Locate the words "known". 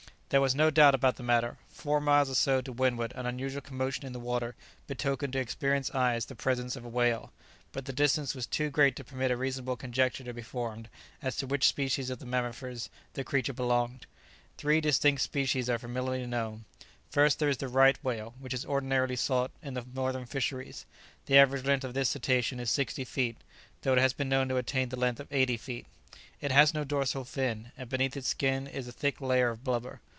16.25-16.63, 24.29-24.47